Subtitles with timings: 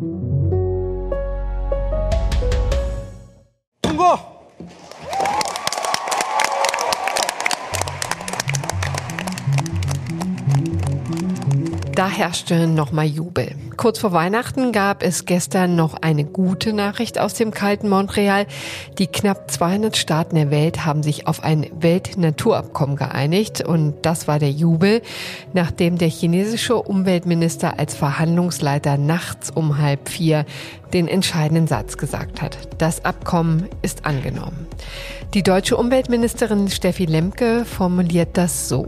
[0.00, 0.06] Da
[12.08, 13.54] herrschte nochmal Jubel.
[13.80, 18.44] Kurz vor Weihnachten gab es gestern noch eine gute Nachricht aus dem kalten Montreal.
[18.98, 24.38] Die knapp 200 Staaten der Welt haben sich auf ein Weltnaturabkommen geeinigt und das war
[24.38, 25.00] der Jubel,
[25.54, 30.44] nachdem der chinesische Umweltminister als Verhandlungsleiter nachts um halb vier
[30.92, 32.58] den entscheidenden Satz gesagt hat.
[32.76, 34.66] Das Abkommen ist angenommen.
[35.32, 38.84] Die deutsche Umweltministerin Steffi Lemke formuliert das so.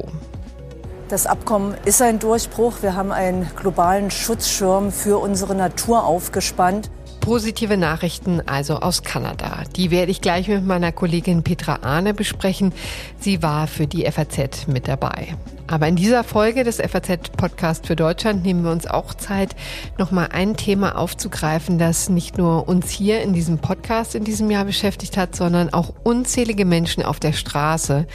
[1.12, 2.76] Das Abkommen ist ein Durchbruch.
[2.80, 6.90] Wir haben einen globalen Schutzschirm für unsere Natur aufgespannt.
[7.20, 9.64] Positive Nachrichten also aus Kanada.
[9.76, 12.72] Die werde ich gleich mit meiner Kollegin Petra Ahne besprechen.
[13.20, 15.36] Sie war für die FAZ mit dabei.
[15.66, 19.54] Aber in dieser Folge des FAZ Podcast für Deutschland nehmen wir uns auch Zeit,
[19.98, 24.64] nochmal ein Thema aufzugreifen, das nicht nur uns hier in diesem Podcast in diesem Jahr
[24.64, 28.06] beschäftigt hat, sondern auch unzählige Menschen auf der Straße.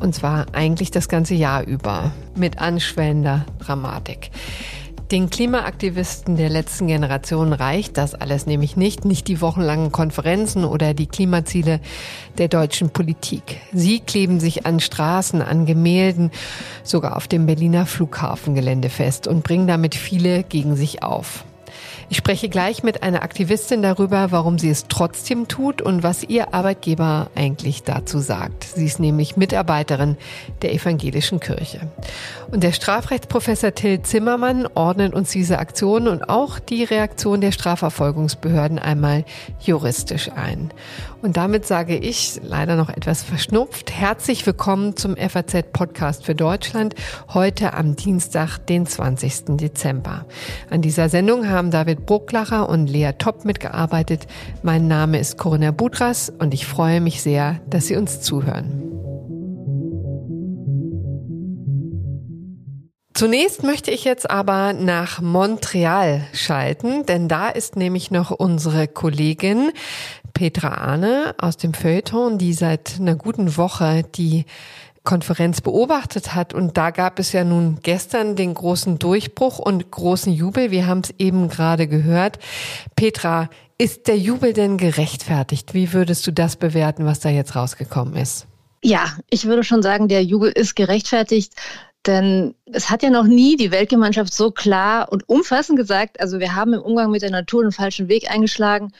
[0.00, 4.30] Und zwar eigentlich das ganze Jahr über mit anschwellender Dramatik.
[5.12, 10.94] Den Klimaaktivisten der letzten Generation reicht das alles nämlich nicht, nicht die wochenlangen Konferenzen oder
[10.94, 11.78] die Klimaziele
[12.38, 13.60] der deutschen Politik.
[13.72, 16.32] Sie kleben sich an Straßen, an Gemälden,
[16.82, 21.44] sogar auf dem Berliner Flughafengelände fest und bringen damit viele gegen sich auf.
[22.08, 26.54] Ich spreche gleich mit einer Aktivistin darüber, warum sie es trotzdem tut und was ihr
[26.54, 28.62] Arbeitgeber eigentlich dazu sagt.
[28.62, 30.16] Sie ist nämlich Mitarbeiterin
[30.62, 31.80] der evangelischen Kirche.
[32.52, 38.78] Und der Strafrechtsprofessor Till Zimmermann ordnet uns diese Aktion und auch die Reaktion der Strafverfolgungsbehörden
[38.78, 39.24] einmal
[39.58, 40.70] juristisch ein.
[41.22, 46.94] Und damit sage ich, leider noch etwas verschnupft, herzlich willkommen zum FAZ Podcast für Deutschland,
[47.32, 49.56] heute am Dienstag, den 20.
[49.56, 50.26] Dezember.
[50.70, 54.26] An dieser Sendung haben David Brucklacher und Lea Topp mitgearbeitet.
[54.62, 58.86] Mein Name ist Corinna Budras und ich freue mich sehr, dass Sie uns zuhören.
[63.16, 69.70] Zunächst möchte ich jetzt aber nach Montreal schalten, denn da ist nämlich noch unsere Kollegin
[70.36, 74.44] Petra Ahne aus dem Feuilleton, die seit einer guten Woche die
[75.02, 76.52] Konferenz beobachtet hat.
[76.52, 80.70] Und da gab es ja nun gestern den großen Durchbruch und großen Jubel.
[80.70, 82.38] Wir haben es eben gerade gehört.
[82.96, 83.48] Petra,
[83.78, 85.72] ist der Jubel denn gerechtfertigt?
[85.72, 88.46] Wie würdest du das bewerten, was da jetzt rausgekommen ist?
[88.82, 91.54] Ja, ich würde schon sagen, der Jubel ist gerechtfertigt.
[92.04, 96.54] Denn es hat ja noch nie die Weltgemeinschaft so klar und umfassend gesagt, also wir
[96.54, 98.92] haben im Umgang mit der Natur einen falschen Weg eingeschlagen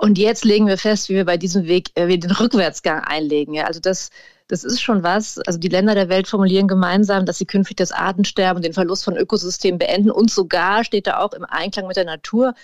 [0.00, 3.52] und jetzt legen wir fest, wie wir bei diesem Weg äh, den Rückwärtsgang einlegen.
[3.52, 4.10] Ja, also das,
[4.46, 5.38] das ist schon was.
[5.40, 9.04] Also die Länder der Welt formulieren gemeinsam, dass sie künftig das Artensterben und den Verlust
[9.04, 12.54] von Ökosystemen beenden und sogar steht da auch im Einklang mit der Natur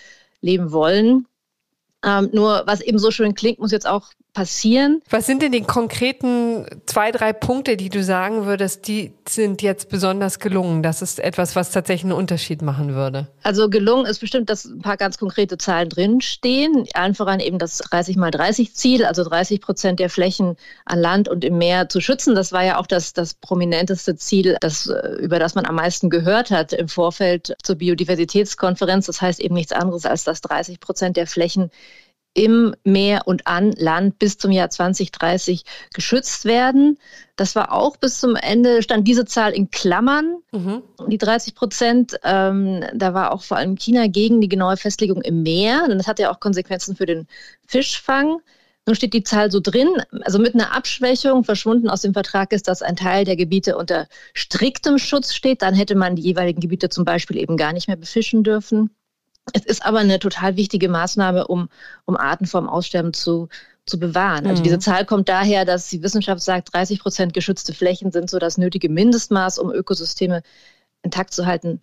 [0.42, 1.26] leben wollen.
[2.04, 5.00] Ähm, nur was eben so schön klingt, muss jetzt auch passieren.
[5.08, 9.88] Was sind denn die konkreten zwei, drei Punkte, die du sagen würdest, die sind jetzt
[9.88, 10.82] besonders gelungen?
[10.82, 13.28] Das ist etwas, was tatsächlich einen Unterschied machen würde.
[13.42, 16.86] Also gelungen ist bestimmt, dass ein paar ganz konkrete Zahlen drinstehen.
[16.94, 21.28] Allen voran eben das 30 mal 30 Ziel, also 30 Prozent der Flächen an Land
[21.28, 22.34] und im Meer zu schützen.
[22.34, 26.10] Das war ja auch das, das prominenteste Ziel, das, äh, über das man am meisten
[26.10, 29.06] gehört hat im Vorfeld zur Biodiversitätskonferenz.
[29.06, 31.70] Das heißt eben nichts anderes, als dass 30 Prozent der Flächen
[32.34, 35.64] im Meer und an Land bis zum Jahr 2030
[35.94, 36.98] geschützt werden.
[37.36, 40.82] Das war auch bis zum Ende, stand diese Zahl in Klammern, mhm.
[41.08, 42.18] die 30 Prozent.
[42.24, 45.84] Ähm, da war auch vor allem China gegen die genaue Festlegung im Meer.
[45.88, 47.26] Und das hat ja auch Konsequenzen für den
[47.66, 48.40] Fischfang.
[48.86, 49.88] Nun steht die Zahl so drin,
[50.22, 54.08] also mit einer Abschwächung verschwunden aus dem Vertrag ist, dass ein Teil der Gebiete unter
[54.34, 55.62] striktem Schutz steht.
[55.62, 58.90] Dann hätte man die jeweiligen Gebiete zum Beispiel eben gar nicht mehr befischen dürfen.
[59.52, 61.68] Es ist aber eine total wichtige Maßnahme, um,
[62.06, 63.48] um Arten vom Aussterben zu,
[63.86, 64.46] zu bewahren.
[64.46, 64.64] Also mhm.
[64.64, 68.56] diese Zahl kommt daher, dass die Wissenschaft sagt, 30 Prozent geschützte Flächen sind so das
[68.56, 70.42] nötige Mindestmaß, um Ökosysteme
[71.02, 71.80] intakt zu halten.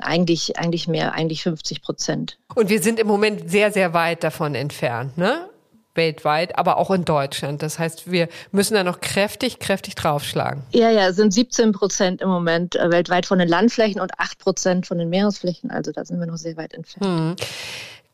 [0.00, 2.38] Eigentlich, eigentlich mehr, eigentlich 50 Prozent.
[2.54, 5.50] Und wir sind im Moment sehr, sehr weit davon entfernt, ne?
[5.94, 7.62] Weltweit, aber auch in Deutschland.
[7.62, 10.62] Das heißt, wir müssen da noch kräftig, kräftig draufschlagen.
[10.72, 14.38] Ja, ja, es sind 17 Prozent im Moment äh, weltweit von den Landflächen und 8
[14.38, 15.70] Prozent von den Meeresflächen.
[15.70, 17.06] Also da sind wir noch sehr weit entfernt.
[17.06, 17.36] Hm.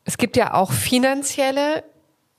[0.03, 1.83] Es gibt ja auch finanzielle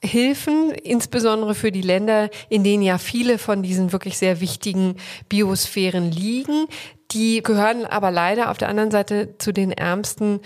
[0.05, 4.97] Hilfen, insbesondere für die Länder, in denen ja viele von diesen wirklich sehr wichtigen
[5.29, 6.67] Biosphären liegen.
[7.13, 10.41] Die gehören aber leider auf der anderen Seite zu den ärmsten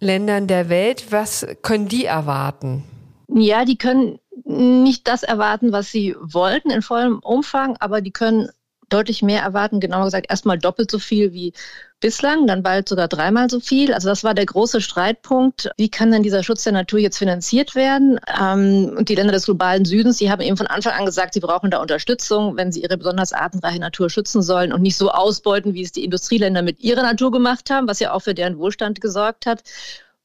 [0.00, 1.06] Ländern der Welt.
[1.10, 2.84] Was können die erwarten?
[3.28, 4.18] Ja, die können
[4.60, 8.50] nicht das erwarten, was sie wollten in vollem Umfang, aber die können
[8.90, 11.52] deutlich mehr erwarten, genauer gesagt erstmal doppelt so viel wie
[12.00, 13.92] bislang, dann bald sogar dreimal so viel.
[13.92, 15.70] Also das war der große Streitpunkt.
[15.76, 18.18] Wie kann denn dieser Schutz der Natur jetzt finanziert werden?
[18.40, 21.40] Ähm, und die Länder des globalen Südens, die haben eben von Anfang an gesagt, sie
[21.40, 25.74] brauchen da Unterstützung, wenn sie ihre besonders artenreiche Natur schützen sollen und nicht so ausbeuten,
[25.74, 29.00] wie es die Industrieländer mit ihrer Natur gemacht haben, was ja auch für deren Wohlstand
[29.00, 29.62] gesorgt hat.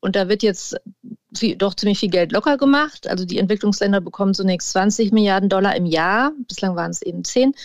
[0.06, 0.76] Und da wird jetzt
[1.36, 3.08] viel, doch ziemlich viel Geld locker gemacht.
[3.08, 6.32] Also die Entwicklungsländer bekommen zunächst 20 Milliarden Dollar im Jahr.
[6.48, 7.56] Bislang waren es eben 10.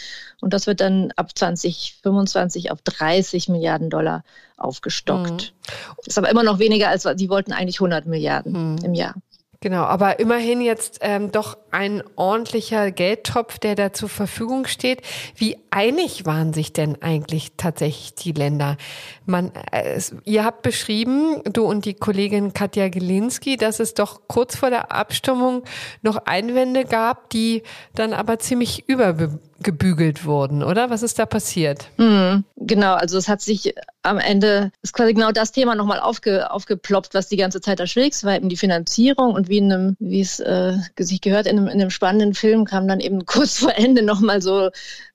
[0.40, 4.24] Und das wird dann ab 2025 auf 30 Milliarden Dollar
[4.56, 5.52] aufgestockt.
[5.52, 6.06] Mhm.
[6.06, 8.84] Ist aber immer noch weniger als, die wollten eigentlich 100 Milliarden mhm.
[8.86, 9.16] im Jahr.
[9.62, 15.02] Genau, aber immerhin jetzt ähm, doch ein ordentlicher Geldtopf, der da zur Verfügung steht.
[15.36, 18.78] Wie einig waren sich denn eigentlich tatsächlich die Länder?
[19.26, 24.56] Man, äh, ihr habt beschrieben, du und die Kollegin Katja Gelinski, dass es doch kurz
[24.56, 25.64] vor der Abstimmung
[26.00, 27.62] noch Einwände gab, die
[27.94, 29.18] dann aber ziemlich über
[29.62, 30.90] gebügelt wurden, oder?
[30.90, 31.88] Was ist da passiert?
[31.98, 36.50] Mhm, genau, also es hat sich am Ende, ist quasi genau das Thema nochmal aufge,
[36.50, 39.96] aufgeploppt, was die ganze Zeit das Schwierigste war, eben die Finanzierung und wie in einem,
[39.98, 43.58] wie es äh, sich gehört, in einem, in einem spannenden Film kam dann eben kurz
[43.58, 44.70] vor Ende nochmal so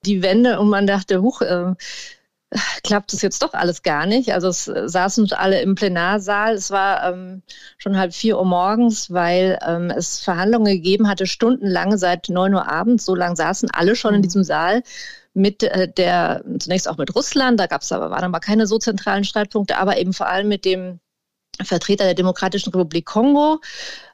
[0.06, 1.74] die Wende und man dachte, huch, äh,
[2.84, 4.34] klappt es jetzt doch alles gar nicht.
[4.34, 6.54] Also es äh, saßen alle im Plenarsaal.
[6.54, 7.42] Es war ähm,
[7.78, 12.70] schon halb vier Uhr morgens, weil ähm, es Verhandlungen gegeben hatte, stundenlang seit neun Uhr
[12.70, 13.06] abends.
[13.06, 14.24] So lange saßen alle schon in mhm.
[14.24, 14.84] diesem Saal
[15.34, 18.80] mit äh, der, zunächst auch mit Russland, da gab es aber, waren aber keine so
[18.80, 21.00] zentralen Streitpunkte, aber eben vor allem mit dem
[21.62, 23.60] Vertreter der Demokratischen Republik Kongo.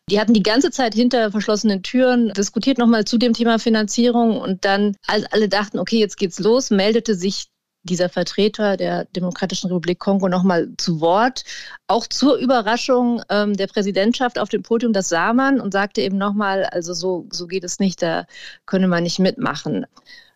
[0.09, 4.65] Die hatten die ganze Zeit hinter verschlossenen Türen diskutiert nochmal zu dem Thema Finanzierung und
[4.65, 7.50] dann, als alle dachten, okay, jetzt geht's los, meldete sich
[7.83, 11.43] dieser Vertreter der Demokratischen Republik Kongo nochmal zu Wort,
[11.87, 16.17] auch zur Überraschung ähm, der Präsidentschaft auf dem Podium, das sah man und sagte eben
[16.17, 18.25] nochmal, also so, so geht es nicht, da
[18.65, 19.85] könne man nicht mitmachen.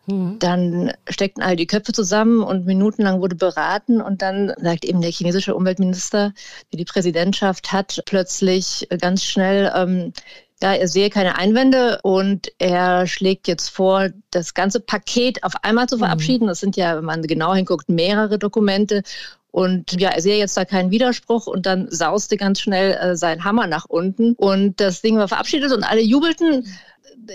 [0.08, 0.38] Mhm.
[0.40, 5.12] Dann steckten all die Köpfe zusammen und minutenlang wurde beraten und dann sagt eben der
[5.12, 6.34] chinesische Umweltminister,
[6.72, 10.14] der die Präsidentschaft hat, plötzlich ganz schnell, ähm,
[10.62, 15.88] ja, er sehe keine Einwände und er schlägt jetzt vor, das ganze Paket auf einmal
[15.88, 16.02] zu mhm.
[16.02, 16.48] verabschieden.
[16.48, 19.04] Das sind ja, wenn man genau hinguckt, mehrere Dokumente.
[19.52, 23.46] Und ja, er sehe jetzt da keinen Widerspruch und dann sauste ganz schnell äh, sein
[23.46, 26.68] Hammer nach unten und das Ding war verabschiedet und alle jubelten.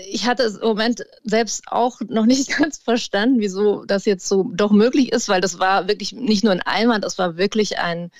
[0.07, 4.51] Ich hatte es im Moment selbst auch noch nicht ganz verstanden, wieso das jetzt so
[4.53, 8.11] doch möglich ist, weil das war wirklich nicht nur ein Einwand, das war wirklich ein,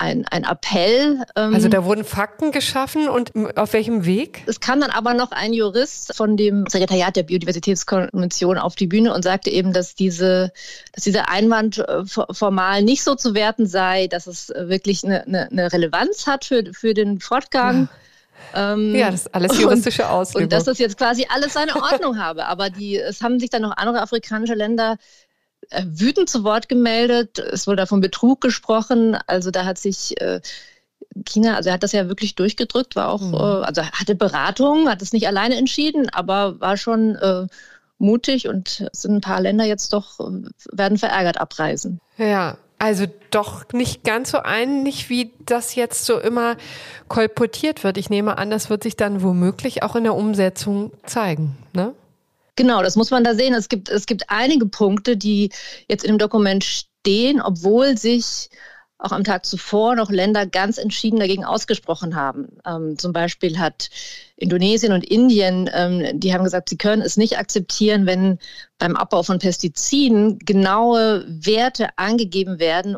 [0.00, 1.22] ein, ein Appell.
[1.36, 4.42] Ähm, also da wurden Fakten geschaffen und auf welchem Weg?
[4.46, 9.14] Es kam dann aber noch ein Jurist von dem Sekretariat der Biodiversitätskonvention auf die Bühne
[9.14, 10.52] und sagte eben, dass, diese,
[10.92, 15.50] dass dieser Einwand äh, formal nicht so zu werten sei, dass es wirklich eine, eine,
[15.50, 17.88] eine Relevanz hat für, für den Fortgang.
[18.54, 18.72] Ja.
[18.72, 20.44] Ähm, ja, das ist alles juristische Auslegung.
[20.44, 22.46] Und dass das jetzt quasi alles seine Ordnung habe.
[22.46, 24.96] Aber die, es haben sich dann noch andere afrikanische Länder äh,
[25.86, 27.38] wütend zu Wort gemeldet.
[27.38, 29.16] Es wurde da von Betrug gesprochen.
[29.26, 30.40] Also da hat sich äh,
[31.24, 33.34] China, also er hat das ja wirklich durchgedrückt, war auch, mhm.
[33.34, 37.46] äh, also hatte Beratung, hat es nicht alleine entschieden, aber war schon äh,
[37.98, 42.00] mutig und es sind ein paar Länder jetzt doch, äh, werden verärgert abreisen.
[42.16, 46.56] Ja, also doch nicht ganz so einig, wie das jetzt so immer
[47.08, 47.98] kolportiert wird.
[47.98, 51.56] Ich nehme an, das wird sich dann womöglich auch in der Umsetzung zeigen.
[51.74, 51.92] Ne?
[52.56, 53.54] Genau, das muss man da sehen.
[53.54, 55.50] Es gibt, es gibt einige Punkte, die
[55.88, 58.50] jetzt in dem Dokument stehen, obwohl sich
[59.00, 62.48] auch am Tag zuvor noch Länder ganz entschieden dagegen ausgesprochen haben.
[62.66, 63.88] Ähm, zum Beispiel hat
[64.36, 68.38] Indonesien und Indien, ähm, die haben gesagt, sie können es nicht akzeptieren, wenn
[68.78, 72.96] beim Abbau von Pestiziden genaue Werte angegeben werden,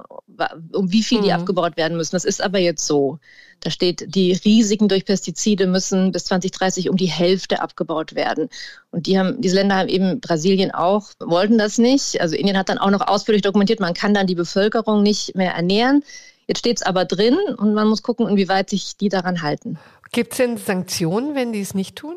[0.72, 1.34] um wie viel die mhm.
[1.34, 2.16] abgebaut werden müssen.
[2.16, 3.18] Das ist aber jetzt so.
[3.62, 8.48] Da steht, die Risiken durch Pestizide müssen bis 2030 um die Hälfte abgebaut werden.
[8.90, 12.20] Und die haben, diese Länder haben eben Brasilien auch, wollten das nicht.
[12.20, 15.52] Also Indien hat dann auch noch ausführlich dokumentiert, man kann dann die Bevölkerung nicht mehr
[15.52, 16.02] ernähren.
[16.48, 19.78] Jetzt steht es aber drin und man muss gucken, inwieweit sich die daran halten.
[20.10, 22.16] Gibt es denn Sanktionen, wenn die es nicht tun?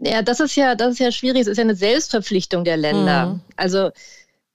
[0.00, 1.42] Ja, das ist ja, das ist ja schwierig.
[1.42, 3.26] Es ist ja eine Selbstverpflichtung der Länder.
[3.26, 3.40] Mhm.
[3.56, 3.90] Also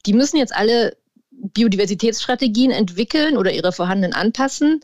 [0.08, 0.98] die müssen jetzt alle
[1.32, 4.82] Biodiversitätsstrategien entwickeln oder ihre vorhandenen anpassen.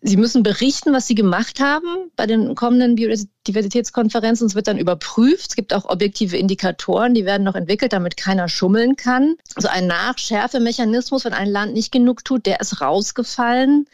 [0.00, 4.46] Sie müssen berichten, was Sie gemacht haben bei den kommenden Biodiversitätskonferenzen.
[4.46, 5.50] Es wird dann überprüft.
[5.50, 9.34] Es gibt auch objektive Indikatoren, die werden noch entwickelt, damit keiner schummeln kann.
[9.56, 13.86] Also ein Nachschärfemechanismus, wenn ein Land nicht genug tut, der ist rausgefallen.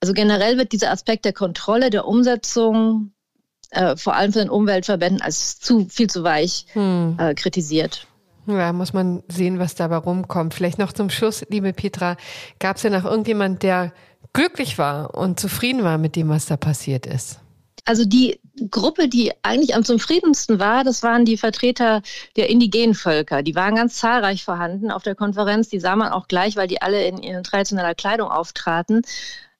[0.00, 3.12] Also generell wird dieser Aspekt der Kontrolle, der Umsetzung,
[3.70, 7.16] äh, vor allem von den Umweltverbänden, als zu viel zu weich hm.
[7.18, 8.06] äh, kritisiert.
[8.46, 10.54] Ja, muss man sehen, was dabei rumkommt.
[10.54, 12.16] Vielleicht noch zum Schluss, liebe Petra,
[12.58, 13.92] gab es ja noch irgendjemand, der
[14.32, 17.40] glücklich war und zufrieden war mit dem, was da passiert ist?
[17.84, 18.38] Also die,
[18.70, 22.02] Gruppe, die eigentlich am zufriedensten war, das waren die Vertreter
[22.36, 23.42] der indigenen Völker.
[23.42, 25.68] Die waren ganz zahlreich vorhanden auf der Konferenz.
[25.68, 29.02] Die sah man auch gleich, weil die alle in, in traditioneller Kleidung auftraten.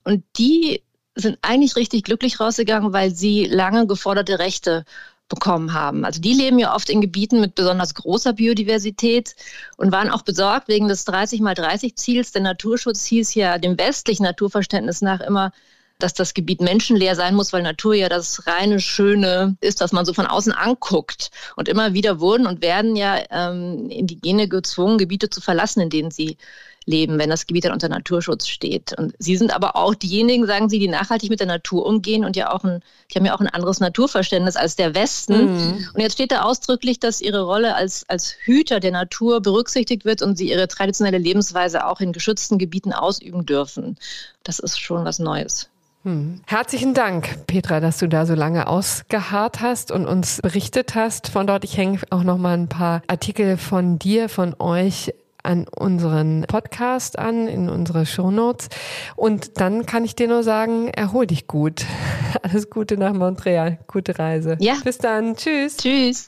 [0.05, 0.83] Und die
[1.15, 4.85] sind eigentlich richtig glücklich rausgegangen, weil sie lange geforderte Rechte
[5.29, 6.05] bekommen haben.
[6.05, 9.37] Also die leben ja oft in Gebieten mit besonders großer Biodiversität
[9.77, 12.33] und waren auch besorgt wegen des 30 mal 30 Ziels.
[12.33, 15.53] Der Naturschutz hieß ja dem westlichen Naturverständnis nach immer,
[15.99, 20.05] dass das Gebiet menschenleer sein muss, weil Natur ja das reine, schöne ist, was man
[20.05, 21.31] so von außen anguckt.
[21.57, 26.11] Und immer wieder wurden und werden ja ähm, Indigene gezwungen, Gebiete zu verlassen, in denen
[26.13, 26.39] sie
[26.87, 28.93] leben, wenn das Gebiet dann unter Naturschutz steht.
[28.97, 32.35] Und Sie sind aber auch diejenigen, sagen Sie, die nachhaltig mit der Natur umgehen und
[32.35, 35.53] ja auch ein, die haben ja auch ein anderes Naturverständnis als der Westen.
[35.53, 35.89] Mhm.
[35.93, 40.23] Und jetzt steht da ausdrücklich, dass Ihre Rolle als, als Hüter der Natur berücksichtigt wird
[40.23, 43.99] und Sie Ihre traditionelle Lebensweise auch in geschützten Gebieten ausüben dürfen.
[44.43, 45.69] Das ist schon was Neues.
[46.09, 46.41] Hm.
[46.47, 51.47] Herzlichen Dank, Petra, dass du da so lange ausgeharrt hast und uns berichtet hast von
[51.47, 51.65] dort.
[51.65, 55.13] Ich hänge auch noch mal ein paar Artikel von dir, von euch
[55.43, 58.71] an unseren Podcast an, in unsere Shownotes.
[59.17, 61.85] Und dann kann ich dir nur sagen, erhol dich gut.
[62.43, 63.79] Alles Gute nach Montreal.
[63.87, 64.57] Gute Reise.
[64.61, 64.77] Ja.
[64.83, 65.37] Bis dann.
[65.37, 65.77] Tschüss.
[65.77, 66.27] Tschüss.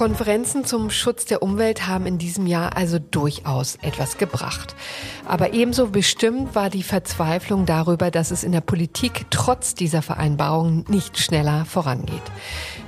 [0.00, 4.74] Konferenzen zum Schutz der Umwelt haben in diesem Jahr also durchaus etwas gebracht.
[5.28, 10.86] Aber ebenso bestimmt war die Verzweiflung darüber, dass es in der Politik trotz dieser Vereinbarungen
[10.88, 12.22] nicht schneller vorangeht.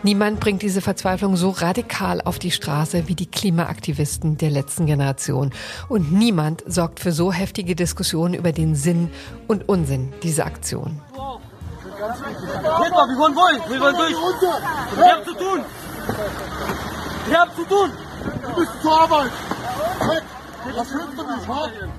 [0.03, 5.51] Niemand bringt diese Verzweiflung so radikal auf die Straße wie die Klimaaktivisten der letzten Generation.
[5.91, 9.11] Und niemand sorgt für so heftige Diskussionen über den Sinn
[9.49, 11.03] und Unsinn dieser Aktion.
[11.13, 11.19] wir
[13.19, 14.97] wollen durch, wir wollen durch.
[14.97, 15.61] Wir haben zu tun.
[17.27, 17.91] Wir haben zu tun.
[18.41, 19.33] Wir müssen zur Arbeit.
[20.75, 21.93] Was hilft nicht,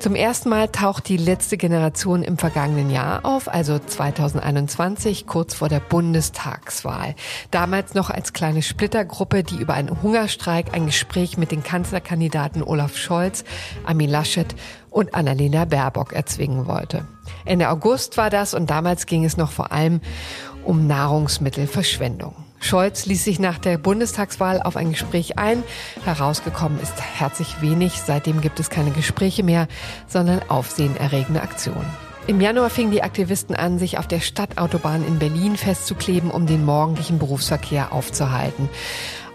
[0.00, 5.68] zum ersten Mal taucht die letzte Generation im vergangenen Jahr auf, also 2021, kurz vor
[5.68, 7.14] der Bundestagswahl.
[7.50, 12.96] Damals noch als kleine Splittergruppe, die über einen Hungerstreik ein Gespräch mit den Kanzlerkandidaten Olaf
[12.96, 13.44] Scholz,
[13.84, 14.54] Armin Laschet
[14.90, 17.06] und Annalena Baerbock erzwingen wollte.
[17.44, 20.00] Ende August war das und damals ging es noch vor allem
[20.64, 22.45] um Nahrungsmittelverschwendung.
[22.60, 25.62] Scholz ließ sich nach der Bundestagswahl auf ein Gespräch ein.
[26.04, 28.00] Herausgekommen ist herzlich wenig.
[28.00, 29.68] Seitdem gibt es keine Gespräche mehr,
[30.06, 31.86] sondern aufsehenerregende Aktionen.
[32.26, 36.64] Im Januar fingen die Aktivisten an, sich auf der Stadtautobahn in Berlin festzukleben, um den
[36.64, 38.68] morgendlichen Berufsverkehr aufzuhalten.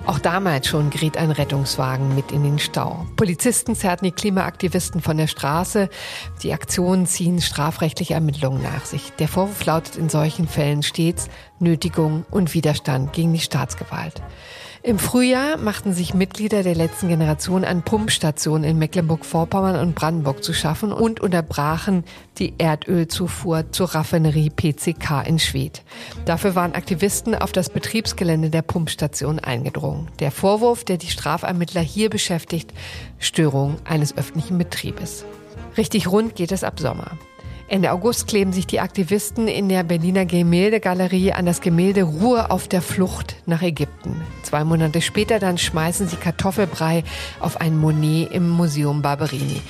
[0.07, 3.05] Auch damals schon geriet ein Rettungswagen mit in den Stau.
[3.17, 5.89] Polizisten zerrten die Klimaaktivisten von der Straße.
[6.41, 9.11] Die Aktionen ziehen strafrechtliche Ermittlungen nach sich.
[9.19, 11.29] Der Vorwurf lautet in solchen Fällen stets
[11.59, 14.21] Nötigung und Widerstand gegen die Staatsgewalt.
[14.83, 20.53] Im Frühjahr machten sich Mitglieder der letzten Generation an Pumpstationen in Mecklenburg-Vorpommern und Brandenburg zu
[20.53, 22.03] schaffen und unterbrachen
[22.39, 25.83] die Erdölzufuhr zur Raffinerie PCK in Schwedt.
[26.25, 30.09] Dafür waren Aktivisten auf das Betriebsgelände der Pumpstation eingedrungen.
[30.19, 32.73] Der Vorwurf, der die Strafermittler hier beschäftigt,
[33.19, 35.25] Störung eines öffentlichen Betriebes.
[35.77, 37.11] Richtig rund geht es ab Sommer.
[37.71, 42.67] Ende August kleben sich die Aktivisten in der Berliner Gemäldegalerie an das Gemälde Ruhe auf
[42.67, 44.19] der Flucht nach Ägypten.
[44.43, 47.05] Zwei Monate später dann schmeißen sie Kartoffelbrei
[47.39, 49.61] auf ein Monet im Museum Barberini.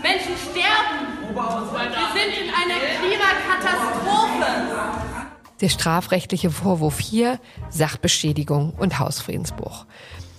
[0.00, 1.34] Menschen sterben.
[1.34, 4.46] Wir sind in einer Klimakatastrophe.
[5.60, 9.84] Der strafrechtliche Vorwurf hier Sachbeschädigung und Hausfriedensbruch.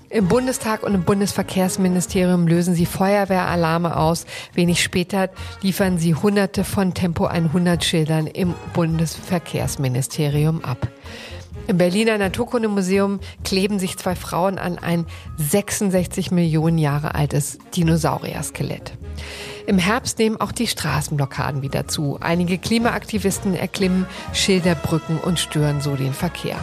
[0.09, 4.25] Im Bundestag und im Bundesverkehrsministerium lösen sie Feuerwehralarme aus.
[4.53, 5.29] Wenig später
[5.61, 10.87] liefern sie hunderte von Tempo 100 Schildern im Bundesverkehrsministerium ab.
[11.67, 18.93] Im Berliner Naturkundemuseum kleben sich zwei Frauen an ein 66 Millionen Jahre altes Dinosaurier-Skelett.
[19.65, 22.17] Im Herbst nehmen auch die Straßenblockaden wieder zu.
[22.21, 26.57] Einige Klimaaktivisten erklimmen Schilderbrücken und stören so den Verkehr.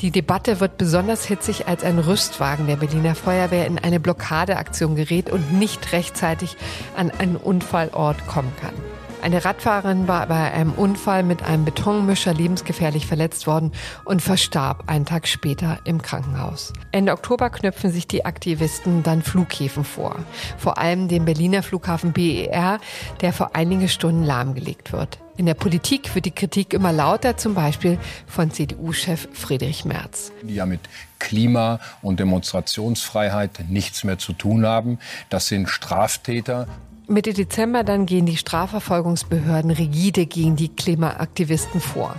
[0.00, 5.30] Die Debatte wird besonders hitzig, als ein Rüstwagen der Berliner Feuerwehr in eine Blockadeaktion gerät
[5.30, 6.56] und nicht rechtzeitig
[6.96, 8.74] an einen Unfallort kommen kann.
[9.22, 13.70] Eine Radfahrerin war bei einem Unfall mit einem Betonmischer lebensgefährlich verletzt worden
[14.04, 16.72] und verstarb einen Tag später im Krankenhaus.
[16.90, 20.16] Ende Oktober knöpfen sich die Aktivisten dann Flughäfen vor.
[20.58, 22.80] Vor allem den Berliner Flughafen BER,
[23.20, 25.20] der vor einigen Stunden lahmgelegt wird.
[25.36, 30.32] In der Politik wird die Kritik immer lauter, zum Beispiel von CDU-Chef Friedrich Merz.
[30.42, 30.80] Die ja mit
[31.20, 34.98] Klima- und Demonstrationsfreiheit nichts mehr zu tun haben.
[35.30, 36.66] Das sind Straftäter
[37.08, 42.16] Mitte Dezember dann gehen die Strafverfolgungsbehörden rigide gegen die Klimaaktivisten vor.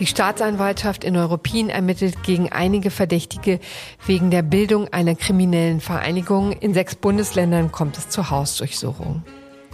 [0.00, 3.60] Die Staatsanwaltschaft in Europien ermittelt gegen einige Verdächtige
[4.06, 6.52] wegen der Bildung einer kriminellen Vereinigung.
[6.52, 9.22] In sechs Bundesländern kommt es zur Hausdurchsuchung.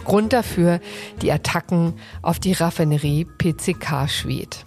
[0.05, 0.79] Grund dafür
[1.21, 4.63] die Attacken auf die Raffinerie PCK Schwedt.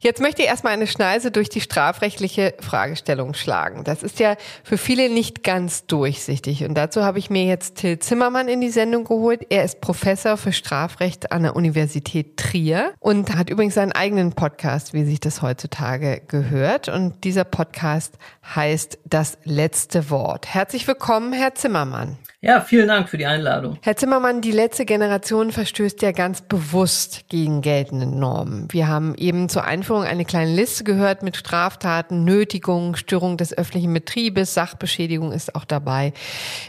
[0.00, 3.82] Jetzt möchte ich erstmal eine Schneise durch die strafrechtliche Fragestellung schlagen.
[3.82, 6.62] Das ist ja für viele nicht ganz durchsichtig.
[6.62, 9.44] Und dazu habe ich mir jetzt Till Zimmermann in die Sendung geholt.
[9.50, 14.94] Er ist Professor für Strafrecht an der Universität Trier und hat übrigens seinen eigenen Podcast,
[14.94, 16.88] wie sich das heutzutage gehört.
[16.88, 18.18] Und dieser Podcast
[18.54, 20.46] heißt Das letzte Wort.
[20.46, 22.18] Herzlich willkommen, Herr Zimmermann.
[22.40, 23.78] Ja, vielen Dank für die Einladung.
[23.82, 28.68] Herr Zimmermann, die letzte Generation verstößt ja ganz bewusst gegen geltende Normen.
[28.70, 33.92] Wir haben eben zur Einführung eine kleine Liste gehört mit Straftaten, Nötigung, Störung des öffentlichen
[33.92, 36.12] Betriebes, Sachbeschädigung ist auch dabei.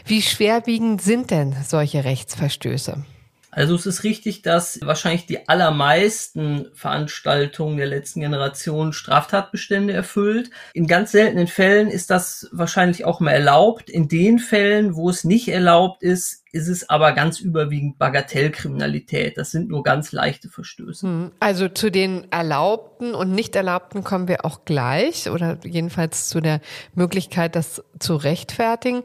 [0.04, 3.04] Wie schwerwiegend sind denn solche Rechtsverstöße?
[3.50, 10.50] Also es ist richtig, dass wahrscheinlich die allermeisten Veranstaltungen der letzten Generation Straftatbestände erfüllt.
[10.72, 13.90] In ganz seltenen Fällen ist das wahrscheinlich auch mal erlaubt.
[13.90, 19.38] In den Fällen, wo es nicht erlaubt ist, ist es aber ganz überwiegend Bagatellkriminalität.
[19.38, 21.06] Das sind nur ganz leichte Verstöße.
[21.06, 21.32] Hm.
[21.38, 26.60] Also zu den erlaubten und nicht erlaubten kommen wir auch gleich oder jedenfalls zu der
[26.94, 29.02] Möglichkeit, das zu rechtfertigen.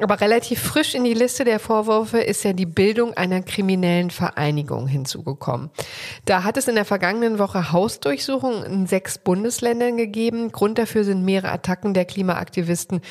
[0.00, 4.88] Aber relativ frisch in die Liste der Vorwürfe ist ja die Bildung einer kriminellen Vereinigung
[4.88, 5.70] hinzugekommen.
[6.24, 10.50] Da hat es in der vergangenen Woche Hausdurchsuchungen in sechs Bundesländern gegeben.
[10.50, 13.02] Grund dafür sind mehrere Attacken der Klimaaktivisten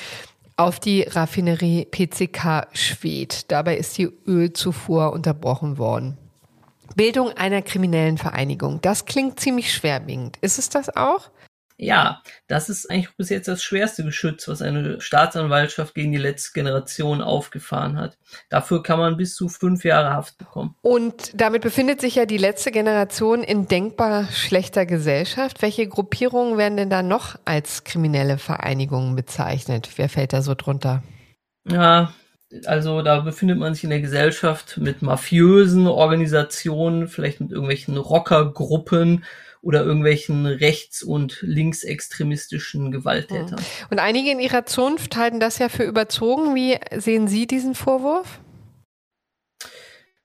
[0.58, 3.52] auf die Raffinerie PCK Schwedt.
[3.52, 6.18] Dabei ist die Ölzufuhr unterbrochen worden.
[6.96, 8.80] Bildung einer kriminellen Vereinigung.
[8.82, 10.38] Das klingt ziemlich schwerwiegend.
[10.42, 11.30] Ist es das auch?
[11.78, 16.54] Ja, das ist eigentlich bis jetzt das schwerste Geschütz, was eine Staatsanwaltschaft gegen die letzte
[16.54, 18.18] Generation aufgefahren hat.
[18.50, 20.76] Dafür kann man bis zu fünf Jahre Haft bekommen.
[20.82, 25.62] Und damit befindet sich ja die letzte Generation in denkbar schlechter Gesellschaft.
[25.62, 29.90] Welche Gruppierungen werden denn da noch als kriminelle Vereinigungen bezeichnet?
[29.98, 31.04] Wer fällt da so drunter?
[31.68, 32.14] Ja,
[32.66, 39.26] also da befindet man sich in der Gesellschaft mit mafiösen Organisationen, vielleicht mit irgendwelchen Rockergruppen,
[39.66, 43.60] oder irgendwelchen rechts- und linksextremistischen Gewalttätern.
[43.90, 46.54] Und einige in ihrer Zunft halten das ja für überzogen.
[46.54, 48.40] Wie sehen Sie diesen Vorwurf?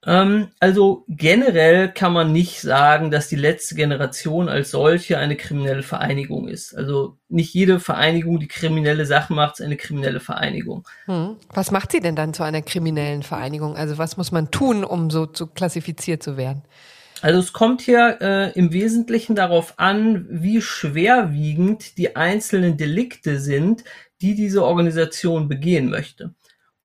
[0.04, 5.82] Ähm, also generell kann man nicht sagen, dass die letzte Generation als solche eine kriminelle
[5.82, 6.76] Vereinigung ist.
[6.76, 10.86] Also nicht jede Vereinigung, die kriminelle Sachen macht, ist eine kriminelle Vereinigung.
[11.06, 11.36] Hm.
[11.48, 13.74] Was macht sie denn dann zu einer kriminellen Vereinigung?
[13.74, 16.62] Also was muss man tun, um so zu klassifiziert zu werden?
[17.22, 23.85] Also es kommt hier äh, im Wesentlichen darauf an, wie schwerwiegend die einzelnen Delikte sind,
[24.22, 26.35] die diese Organisation begehen möchte.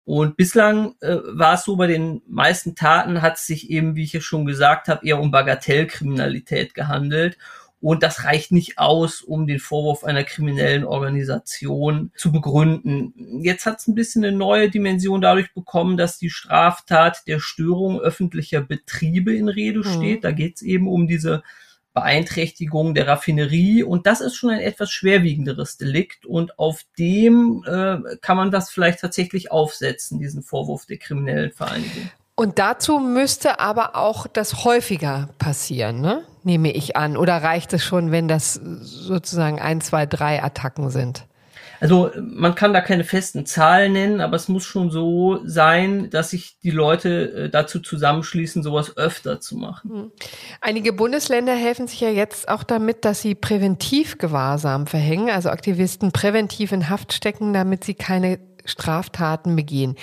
[0.03, 4.03] Und bislang äh, war es so, bei den meisten Taten hat es sich eben, wie
[4.03, 7.37] ich ja schon gesagt habe, eher um Bagatellkriminalität gehandelt.
[7.85, 13.13] Und das reicht nicht aus, um den Vorwurf einer kriminellen Organisation zu begründen.
[13.43, 17.99] Jetzt hat es ein bisschen eine neue Dimension dadurch bekommen, dass die Straftat der Störung
[17.99, 19.93] öffentlicher Betriebe in Rede mhm.
[19.93, 20.23] steht.
[20.23, 21.43] Da geht es eben um diese
[21.93, 28.17] Beeinträchtigung der Raffinerie und das ist schon ein etwas schwerwiegenderes Delikt und auf dem äh,
[28.19, 32.09] kann man das vielleicht tatsächlich aufsetzen, diesen Vorwurf der kriminellen Vereinigung.
[32.35, 36.23] Und dazu müsste aber auch das häufiger passieren, ne?
[36.43, 37.17] nehme ich an.
[37.17, 41.25] Oder reicht es schon, wenn das sozusagen ein, zwei, drei Attacken sind?
[41.81, 46.29] Also man kann da keine festen Zahlen nennen, aber es muss schon so sein, dass
[46.29, 49.91] sich die Leute äh, dazu zusammenschließen, sowas öfter zu machen.
[49.91, 50.11] Hm.
[50.61, 56.71] Einige Bundesländer helfen sich ja jetzt auch damit, dass sie Präventivgewahrsam verhängen, also Aktivisten präventiv
[56.71, 59.95] in Haft stecken, damit sie keine Straftaten begehen.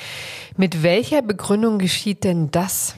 [0.56, 2.94] Mit welcher Begründung geschieht denn das?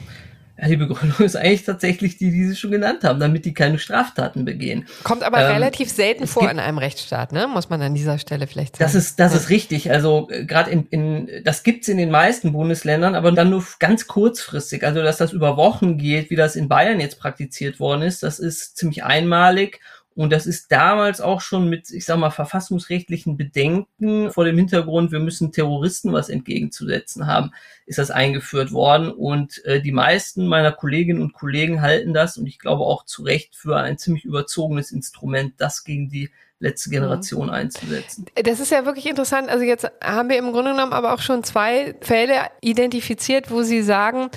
[0.57, 3.77] Ja, die Begründung ist eigentlich tatsächlich die, die Sie schon genannt haben, damit die keine
[3.77, 4.87] Straftaten begehen.
[5.03, 7.47] Kommt aber ähm, relativ selten vor in einem Rechtsstaat, ne?
[7.47, 8.85] Muss man an dieser Stelle vielleicht sagen.
[8.85, 9.39] Das ist, das ja.
[9.39, 9.91] ist richtig.
[9.91, 14.07] Also äh, gerade in, in, das gibt's in den meisten Bundesländern, aber dann nur ganz
[14.07, 14.85] kurzfristig.
[14.85, 18.39] Also dass das über Wochen geht, wie das in Bayern jetzt praktiziert worden ist, das
[18.39, 19.81] ist ziemlich einmalig
[20.15, 25.11] und das ist damals auch schon mit, ich sag mal, verfassungsrechtlichen Bedenken vor dem Hintergrund,
[25.11, 27.51] wir müssen Terroristen was entgegenzusetzen haben,
[27.85, 29.11] ist das eingeführt worden.
[29.11, 33.23] Und äh, die meisten meiner Kolleginnen und Kollegen halten das, und ich glaube auch zu
[33.23, 37.53] Recht, für ein ziemlich überzogenes Instrument, das gegen die letzte Generation mhm.
[37.53, 38.25] einzusetzen.
[38.41, 39.49] Das ist ja wirklich interessant.
[39.49, 43.81] Also jetzt haben wir im Grunde genommen aber auch schon zwei Fälle identifiziert, wo Sie
[43.81, 44.29] sagen,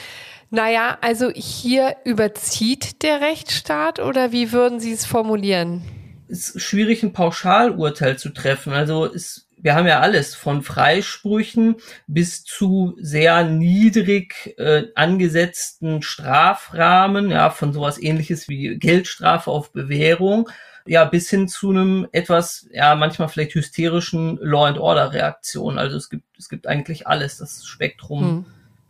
[0.50, 5.82] naja, also hier überzieht der Rechtsstaat oder wie würden Sie es formulieren?
[6.28, 8.72] Es ist schwierig, ein Pauschalurteil zu treffen.
[8.72, 17.30] Also es wir haben ja alles von Freisprüchen bis zu sehr niedrig äh, angesetzten Strafrahmen,
[17.30, 20.48] ja, von sowas ähnliches wie Geldstrafe auf Bewährung,
[20.86, 25.78] ja, bis hin zu einem etwas, ja, manchmal vielleicht hysterischen Law and Order Reaktion.
[25.78, 28.20] Also es gibt, es gibt eigentlich alles, das Spektrum.
[28.20, 28.46] Hm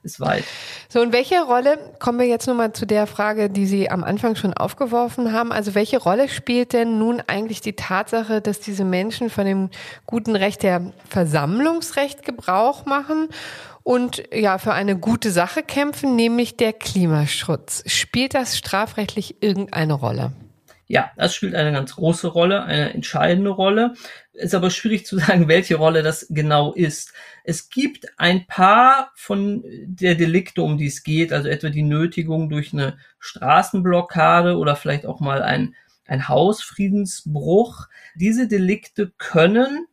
[0.09, 0.45] ist weit.
[0.89, 4.37] So, und welche Rolle, kommen wir jetzt nochmal zu der Frage, die Sie am Anfang
[4.37, 9.31] schon aufgeworfen haben, also welche Rolle spielt denn nun eigentlich die Tatsache, dass diese Menschen
[9.31, 9.71] von dem
[10.07, 13.29] guten Recht der Versammlungsrecht Gebrauch machen
[13.83, 17.85] und ja für eine gute Sache kämpfen, nämlich der Klimaschutz?
[17.87, 20.33] Spielt das strafrechtlich irgendeine Rolle?
[20.91, 23.93] Ja, das spielt eine ganz große Rolle, eine entscheidende Rolle.
[24.33, 27.13] Ist aber schwierig zu sagen, welche Rolle das genau ist.
[27.49, 32.51] Es gibt ein paar von der Delikte, um die es geht, also etwa die Nötigung
[32.51, 37.87] durch eine Straßenblockade oder vielleicht auch mal ein, ein Hausfriedensbruch.
[38.17, 39.87] Diese Delikte können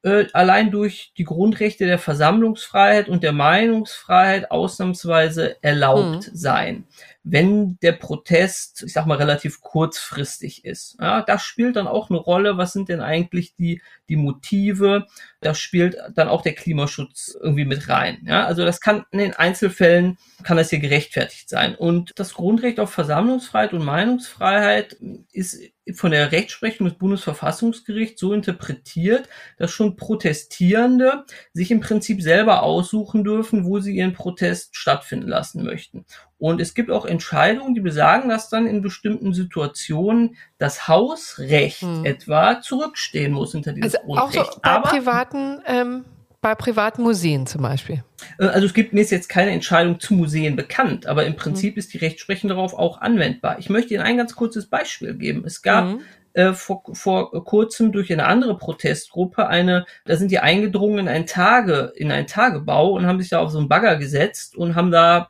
[0.00, 6.34] äh, allein durch die Grundrechte der Versammlungsfreiheit und der Meinungsfreiheit ausnahmsweise erlaubt mhm.
[6.34, 6.84] sein
[7.24, 10.96] wenn der Protest, ich sag mal, relativ kurzfristig ist.
[11.00, 12.56] Ja, das spielt dann auch eine Rolle.
[12.56, 15.06] Was sind denn eigentlich die, die Motive?
[15.40, 18.22] Da spielt dann auch der Klimaschutz irgendwie mit rein.
[18.26, 21.76] Ja, also das kann in den Einzelfällen, kann das hier gerechtfertigt sein.
[21.76, 24.96] Und das Grundrecht auf Versammlungsfreiheit und Meinungsfreiheit
[25.32, 25.60] ist
[25.94, 33.24] von der Rechtsprechung des Bundesverfassungsgerichts so interpretiert, dass schon Protestierende sich im Prinzip selber aussuchen
[33.24, 36.04] dürfen, wo sie ihren Protest stattfinden lassen möchten.
[36.42, 42.04] Und es gibt auch Entscheidungen, die besagen, dass dann in bestimmten Situationen das Hausrecht hm.
[42.04, 44.38] etwa zurückstehen muss hinter diesem also Grundrecht.
[44.40, 46.04] Auch so bei Aber, privaten ähm
[46.40, 48.02] bei privaten Museen zum Beispiel?
[48.40, 51.78] Äh, also es gibt mir jetzt keine Entscheidung zu Museen bekannt, aber im Prinzip mhm.
[51.78, 53.60] ist die Rechtsprechung darauf auch anwendbar.
[53.60, 55.44] Ich möchte Ihnen ein ganz kurzes Beispiel geben.
[55.46, 56.00] Es gab mhm.
[56.32, 61.26] äh, vor, vor kurzem durch eine andere Protestgruppe eine, da sind die eingedrungen in ein
[61.26, 64.90] Tage, in ein Tagebau und haben sich da auf so einen Bagger gesetzt und haben
[64.90, 65.28] da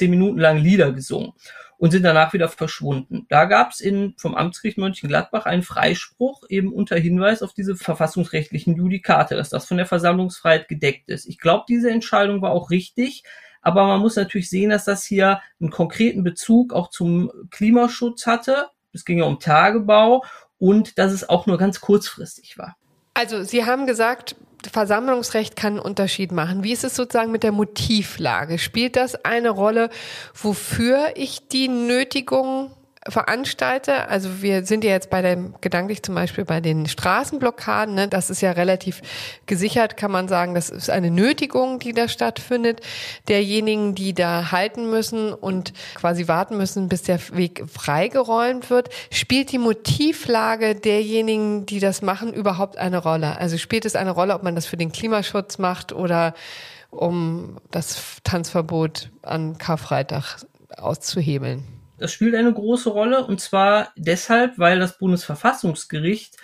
[0.00, 1.32] zehn Minuten lang Lieder gesungen
[1.76, 3.26] und sind danach wieder verschwunden.
[3.28, 3.82] Da gab es
[4.16, 9.76] vom Amtsgericht Mönchengladbach einen Freispruch eben unter Hinweis auf diese verfassungsrechtlichen Judikate, dass das von
[9.76, 11.26] der Versammlungsfreiheit gedeckt ist.
[11.26, 13.24] Ich glaube, diese Entscheidung war auch richtig.
[13.62, 18.68] Aber man muss natürlich sehen, dass das hier einen konkreten Bezug auch zum Klimaschutz hatte.
[18.94, 20.24] Es ging ja um Tagebau
[20.58, 22.76] und dass es auch nur ganz kurzfristig war.
[23.12, 24.34] Also Sie haben gesagt,
[24.72, 26.62] Versammlungsrecht kann einen Unterschied machen.
[26.62, 28.58] Wie ist es sozusagen mit der Motivlage?
[28.58, 29.90] Spielt das eine Rolle,
[30.34, 32.70] wofür ich die Nötigung
[33.08, 34.08] veranstalte.
[34.08, 38.28] Also wir sind ja jetzt bei dem, gedanklich zum Beispiel bei den Straßenblockaden, ne, das
[38.28, 39.00] ist ja relativ
[39.46, 42.80] gesichert, kann man sagen, das ist eine Nötigung, die da stattfindet,
[43.28, 48.90] derjenigen, die da halten müssen und quasi warten müssen, bis der Weg freigeräumt wird.
[49.10, 53.38] Spielt die Motivlage derjenigen, die das machen, überhaupt eine Rolle?
[53.38, 56.34] Also spielt es eine Rolle, ob man das für den Klimaschutz macht oder
[56.90, 60.44] um das Tanzverbot an Karfreitag
[60.76, 61.79] auszuhebeln?
[62.00, 66.34] Das spielt eine große Rolle und zwar deshalb, weil das Bundesverfassungsgericht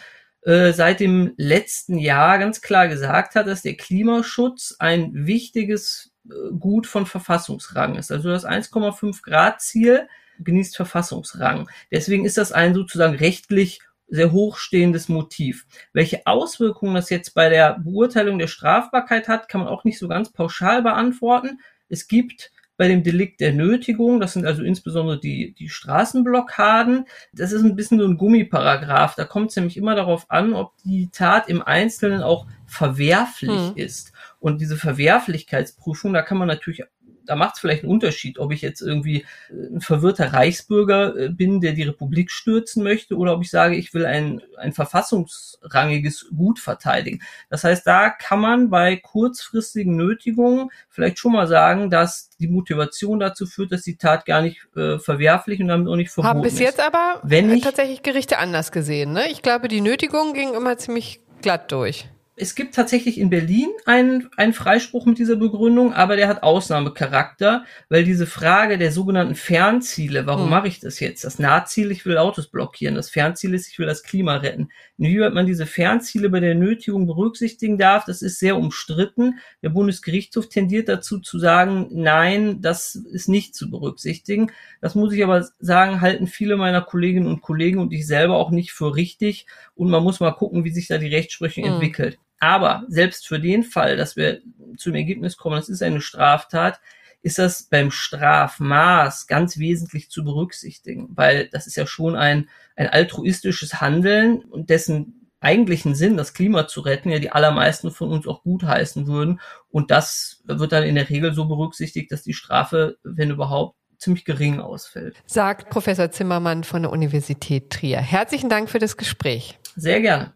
[0.42, 6.52] äh, seit dem letzten Jahr ganz klar gesagt hat, dass der Klimaschutz ein wichtiges äh,
[6.60, 8.12] Gut von Verfassungsrang ist.
[8.12, 10.06] Also das 1,5 Grad Ziel
[10.38, 11.70] genießt Verfassungsrang.
[11.90, 15.66] Deswegen ist das ein sozusagen rechtlich sehr hochstehendes Motiv.
[15.94, 20.06] Welche Auswirkungen das jetzt bei der Beurteilung der Strafbarkeit hat, kann man auch nicht so
[20.06, 21.60] ganz pauschal beantworten.
[21.88, 24.20] Es gibt bei dem Delikt der Nötigung.
[24.20, 27.06] Das sind also insbesondere die, die Straßenblockaden.
[27.32, 29.14] Das ist ein bisschen so ein Gummiparagraph.
[29.14, 33.76] Da kommt es nämlich immer darauf an, ob die Tat im Einzelnen auch verwerflich hm.
[33.76, 34.12] ist.
[34.40, 36.82] Und diese Verwerflichkeitsprüfung, da kann man natürlich
[37.26, 41.28] da macht es vielleicht einen Unterschied, ob ich jetzt irgendwie äh, ein verwirrter Reichsbürger äh,
[41.28, 46.28] bin, der die Republik stürzen möchte, oder ob ich sage, ich will ein, ein verfassungsrangiges
[46.36, 47.20] Gut verteidigen.
[47.50, 53.18] Das heißt, da kann man bei kurzfristigen Nötigungen vielleicht schon mal sagen, dass die Motivation
[53.18, 56.42] dazu führt, dass die Tat gar nicht äh, verwerflich und damit auch nicht verboten Haben
[56.42, 56.60] bis ist.
[56.60, 59.12] jetzt aber Wenn ich, tatsächlich Gerichte anders gesehen.
[59.12, 59.28] Ne?
[59.30, 62.08] Ich glaube, die Nötigung ging immer ziemlich glatt durch
[62.38, 67.64] es gibt tatsächlich in Berlin einen, einen Freispruch mit dieser Begründung, aber der hat Ausnahmecharakter,
[67.88, 70.50] weil diese Frage der sogenannten Fernziele, warum hm.
[70.50, 71.24] mache ich das jetzt?
[71.24, 72.94] Das Nahziel, ich will Autos blockieren.
[72.94, 74.68] Das Fernziel ist, ich will das Klima retten.
[74.98, 79.38] Inwieweit man diese Fernziele bei der Nötigung berücksichtigen darf, das ist sehr umstritten.
[79.62, 84.52] Der Bundesgerichtshof tendiert dazu zu sagen, nein, das ist nicht zu berücksichtigen.
[84.82, 88.50] Das muss ich aber sagen, halten viele meiner Kolleginnen und Kollegen und ich selber auch
[88.50, 89.46] nicht für richtig.
[89.74, 91.72] Und man muss mal gucken, wie sich da die Rechtsprechung hm.
[91.72, 92.18] entwickelt.
[92.38, 94.40] Aber selbst für den Fall, dass wir
[94.76, 96.80] zum Ergebnis kommen, das ist eine Straftat,
[97.22, 102.88] ist das beim Strafmaß ganz wesentlich zu berücksichtigen, weil das ist ja schon ein, ein
[102.88, 108.26] altruistisches Handeln und dessen eigentlichen Sinn, das Klima zu retten, ja die allermeisten von uns
[108.26, 109.40] auch gut heißen würden.
[109.70, 114.24] Und das wird dann in der Regel so berücksichtigt, dass die Strafe, wenn überhaupt, ziemlich
[114.26, 115.16] gering ausfällt.
[115.24, 117.98] Sagt Professor Zimmermann von der Universität Trier.
[117.98, 119.58] Herzlichen Dank für das Gespräch.
[119.74, 120.34] Sehr gerne.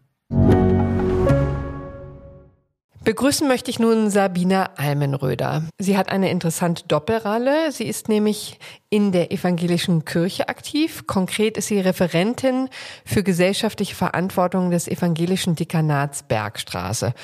[3.03, 5.63] Begrüßen möchte ich nun Sabina Almenröder.
[5.79, 7.71] Sie hat eine interessante Doppelrolle.
[7.71, 8.59] Sie ist nämlich
[8.91, 11.07] in der evangelischen Kirche aktiv.
[11.07, 12.69] Konkret ist sie Referentin
[13.03, 17.15] für gesellschaftliche Verantwortung des evangelischen Dekanats Bergstraße.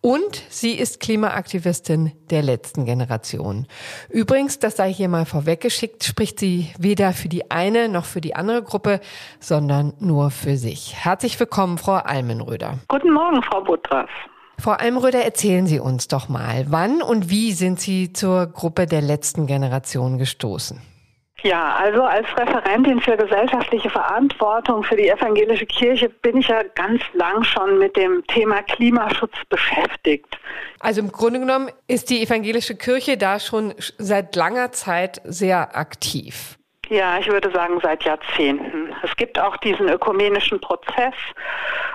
[0.00, 3.66] Und sie ist Klimaaktivistin der letzten Generation.
[4.08, 8.34] Übrigens, das sei hier mal vorweggeschickt, spricht sie weder für die eine noch für die
[8.34, 9.00] andere Gruppe,
[9.38, 10.94] sondern nur für sich.
[10.96, 12.78] Herzlich willkommen, Frau Almenröder.
[12.88, 14.08] Guten Morgen, Frau Butras.
[14.58, 19.02] Frau Almröder, erzählen Sie uns doch mal, wann und wie sind Sie zur Gruppe der
[19.02, 20.80] letzten Generation gestoßen?
[21.42, 27.02] Ja, also als Referentin für gesellschaftliche Verantwortung für die evangelische Kirche bin ich ja ganz
[27.12, 30.38] lang schon mit dem Thema Klimaschutz beschäftigt.
[30.80, 36.55] Also im Grunde genommen ist die evangelische Kirche da schon seit langer Zeit sehr aktiv.
[36.88, 38.94] Ja, ich würde sagen seit Jahrzehnten.
[39.02, 41.14] Es gibt auch diesen ökumenischen Prozess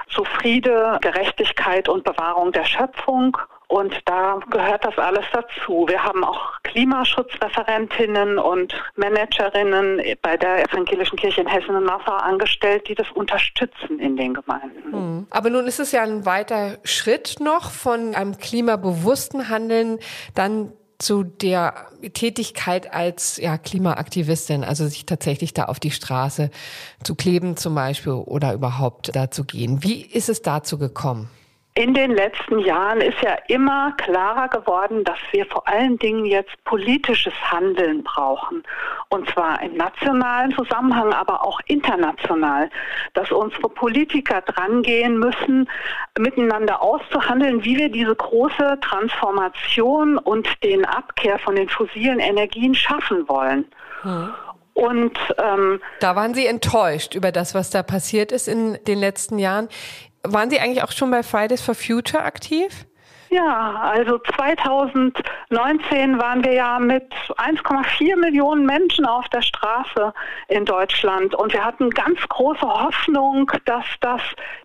[0.10, 3.38] zu Friede, Gerechtigkeit und Bewahrung der Schöpfung.
[3.68, 5.86] Und da gehört das alles dazu.
[5.88, 12.90] Wir haben auch Klimaschutzreferentinnen und Managerinnen bei der Evangelischen Kirche in Hessen und Nassau angestellt,
[12.90, 14.92] die das unterstützen in den Gemeinden.
[14.92, 15.28] Hm.
[15.30, 20.00] Aber nun ist es ja ein weiter Schritt noch von einem klimabewussten Handeln
[20.36, 26.52] dann zu der Tätigkeit als ja, Klimaaktivistin, also sich tatsächlich da auf die Straße
[27.04, 29.84] zu kleben zum Beispiel oder überhaupt da zu gehen.
[29.84, 31.30] Wie ist es dazu gekommen?
[31.74, 36.52] In den letzten Jahren ist ja immer klarer geworden, dass wir vor allen Dingen jetzt
[36.66, 38.64] politisches Handeln brauchen.
[39.08, 42.70] Und zwar im nationalen Zusammenhang, aber auch international.
[43.14, 45.70] Dass unsere Politiker drangehen müssen,
[46.20, 53.30] miteinander auszuhandeln, wie wir diese große Transformation und den Abkehr von den fossilen Energien schaffen
[53.30, 53.66] wollen.
[54.02, 54.30] Hm.
[54.74, 59.38] Und ähm, da waren Sie enttäuscht über das, was da passiert ist in den letzten
[59.38, 59.68] Jahren.
[60.24, 62.86] Waren Sie eigentlich auch schon bei Fridays for Future aktiv?
[63.32, 70.14] Ja, also 2019 waren wir ja mit 1,4 Millionen Menschen auf der Straße
[70.50, 74.20] in Deutschland und wir hatten ganz große Hoffnung, dass das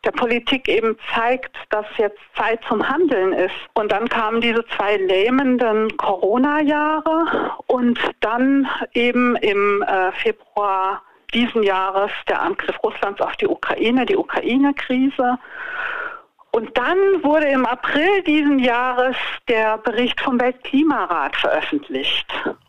[0.04, 3.54] der Politik eben zeigt, dass jetzt Zeit zum Handeln ist.
[3.74, 11.02] Und dann kamen diese zwei lähmenden Corona-Jahre und dann eben im äh, Februar
[11.34, 15.38] diesen Jahres der Angriff Russlands auf die Ukraine, die Ukraine-Krise.
[16.52, 19.16] Und dann wurde im April diesen Jahres
[19.48, 22.26] der Bericht vom Weltklimarat veröffentlicht.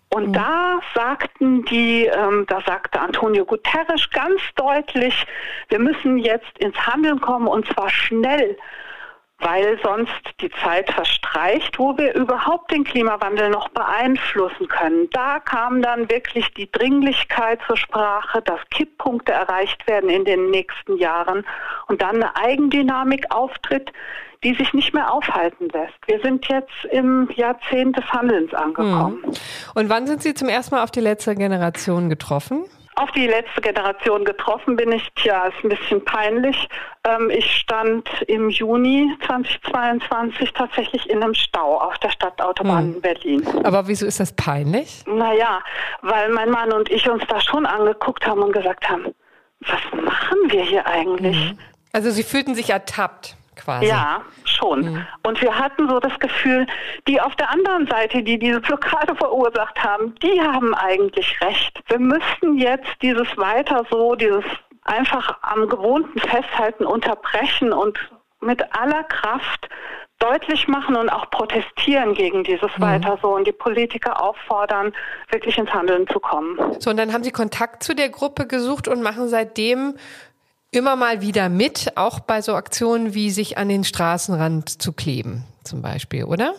[0.10, 0.34] Und mhm.
[0.34, 5.26] da sagten die, ähm, da sagte Antonio Guterres ganz deutlich,
[5.70, 8.58] wir müssen jetzt ins Handeln kommen und zwar schnell
[9.40, 15.10] weil sonst die Zeit verstreicht, wo wir überhaupt den Klimawandel noch beeinflussen können.
[15.12, 20.98] Da kam dann wirklich die Dringlichkeit zur Sprache, dass Kipppunkte erreicht werden in den nächsten
[20.98, 21.46] Jahren
[21.88, 23.92] und dann eine Eigendynamik auftritt,
[24.44, 25.96] die sich nicht mehr aufhalten lässt.
[26.06, 29.24] Wir sind jetzt im Jahrzehnt des Handelns angekommen.
[29.24, 29.34] Hm.
[29.76, 32.66] Und wann sind Sie zum ersten Mal auf die letzte Generation getroffen?
[32.98, 36.68] Auf die letzte Generation getroffen bin ich, tja, ist ein bisschen peinlich.
[37.06, 42.94] Ähm, ich stand im Juni 2022 tatsächlich in einem Stau auf der Stadtautobahn hm.
[42.96, 43.48] in Berlin.
[43.64, 45.04] Aber wieso ist das peinlich?
[45.06, 45.62] Naja,
[46.02, 49.14] weil mein Mann und ich uns da schon angeguckt haben und gesagt haben,
[49.62, 51.52] was machen wir hier eigentlich?
[51.52, 51.60] Mhm.
[51.94, 53.37] Also Sie fühlten sich ertappt
[53.68, 53.88] quasi.
[53.88, 54.94] Ja, schon.
[54.94, 55.08] Mhm.
[55.24, 56.66] Und wir hatten so das Gefühl,
[57.08, 61.84] die auf der anderen Seite, die diese Blockade verursacht haben, die haben eigentlich recht.
[61.88, 64.46] Wir müssten jetzt dieses weiter so, dieses
[64.84, 68.00] einfach am Gewohnten festhalten, unterbrechen und
[68.40, 69.68] mit aller Kraft
[70.20, 72.82] deutlich machen und auch protestieren gegen dieses mhm.
[72.82, 74.94] Weiter so und die Politiker auffordern,
[75.30, 76.58] wirklich ins Handeln zu kommen.
[76.80, 79.96] So, und dann haben Sie Kontakt zu der Gruppe gesucht und machen seitdem
[80.72, 85.44] immer mal wieder mit, auch bei so Aktionen wie sich an den Straßenrand zu kleben,
[85.64, 86.54] zum Beispiel, oder?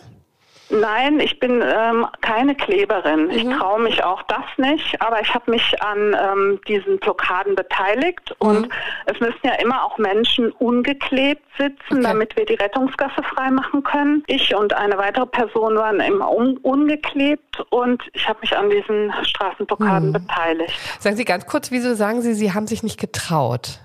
[0.71, 3.25] Nein, ich bin ähm, keine Kleberin.
[3.25, 3.31] Mhm.
[3.31, 8.35] Ich traue mich auch das nicht, aber ich habe mich an ähm, diesen Blockaden beteiligt
[8.39, 8.47] mhm.
[8.47, 8.69] und
[9.07, 12.03] es müssen ja immer auch Menschen ungeklebt sitzen, okay.
[12.03, 14.23] damit wir die Rettungsgasse freimachen können.
[14.27, 19.11] Ich und eine weitere Person waren immer un ungeklebt und ich habe mich an diesen
[19.23, 20.13] Straßenblockaden mhm.
[20.13, 20.73] beteiligt.
[20.99, 23.79] Sagen Sie ganz kurz, wieso sagen Sie, Sie haben sich nicht getraut?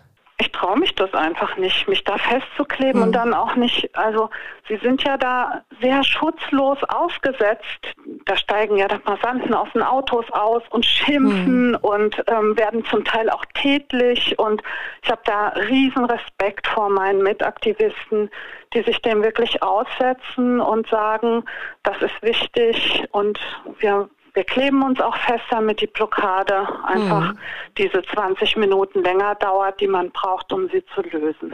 [0.44, 3.06] Ich traue mich das einfach nicht, mich da festzukleben mhm.
[3.06, 4.28] und dann auch nicht, also
[4.68, 7.94] sie sind ja da sehr schutzlos ausgesetzt.
[8.26, 11.78] Da steigen ja dann Passanten aus den Autos aus und schimpfen mhm.
[11.80, 14.62] und ähm, werden zum Teil auch tätlich und
[15.02, 18.30] ich habe da riesen Respekt vor meinen Mitaktivisten,
[18.74, 21.44] die sich dem wirklich aussetzen und sagen,
[21.84, 23.38] das ist wichtig und
[23.78, 27.38] wir wir kleben uns auch fest, damit die Blockade einfach mhm.
[27.78, 31.52] diese 20 Minuten länger dauert, die man braucht, um sie zu lösen.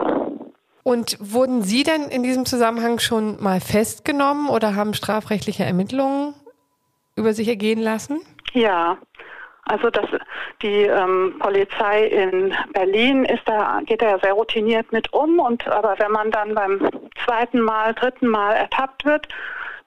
[0.83, 6.35] Und wurden Sie denn in diesem Zusammenhang schon mal festgenommen oder haben strafrechtliche Ermittlungen
[7.17, 8.23] über sich ergehen lassen?
[8.55, 8.97] Ja,
[9.65, 10.07] also das,
[10.63, 15.69] die ähm, Polizei in Berlin ist da, geht da ja sehr routiniert mit um und
[15.69, 16.89] aber wenn man dann beim
[17.25, 19.29] zweiten Mal, dritten Mal ertappt wird,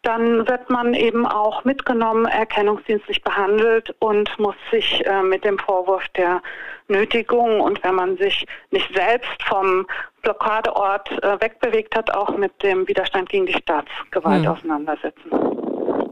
[0.04, 6.04] dann wird man eben auch mitgenommen, erkennungsdienstlich behandelt und muss sich äh, mit dem Vorwurf
[6.10, 6.42] der
[6.89, 9.88] Nötigung und wenn man sich nicht selbst vom
[10.22, 14.52] Blockadeort äh, wegbewegt hat, auch mit dem Widerstand gegen die Staatsgewalt hm.
[14.52, 15.32] auseinandersetzen.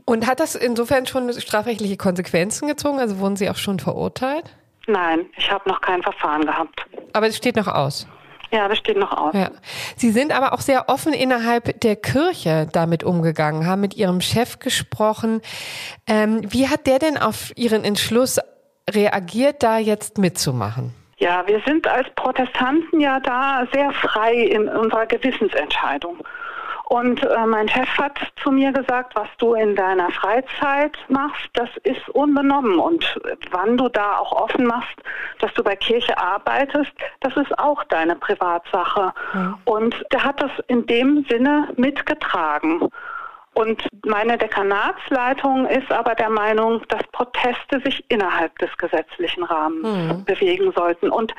[0.06, 3.00] Und hat das insofern schon strafrechtliche Konsequenzen gezogen?
[3.00, 4.56] Also wurden Sie auch schon verurteilt?
[4.88, 6.86] Nein, ich habe noch kein Verfahren gehabt.
[7.14, 8.08] Aber es steht noch aus.
[8.52, 9.34] Ja, das steht noch aus.
[9.34, 9.50] Ja.
[9.96, 14.60] Sie sind aber auch sehr offen innerhalb der Kirche damit umgegangen, haben mit Ihrem Chef
[14.60, 15.42] gesprochen.
[16.08, 18.40] Ähm, wie hat der denn auf Ihren Entschluss
[18.90, 20.94] reagiert, da jetzt mitzumachen?
[21.18, 26.18] Ja, wir sind als Protestanten ja da sehr frei in unserer Gewissensentscheidung.
[26.92, 31.70] Und äh, mein Chef hat zu mir gesagt, was du in deiner Freizeit machst, das
[31.84, 32.80] ist unbenommen.
[32.80, 33.18] Und
[33.50, 34.98] wann du da auch offen machst,
[35.40, 39.14] dass du bei Kirche arbeitest, das ist auch deine Privatsache.
[39.34, 39.58] Mhm.
[39.64, 42.90] Und der hat das in dem Sinne mitgetragen.
[43.54, 50.26] Und meine Dekanatsleitung ist aber der Meinung, dass Proteste sich innerhalb des gesetzlichen Rahmens mhm.
[50.26, 51.10] bewegen sollten.
[51.10, 51.34] Und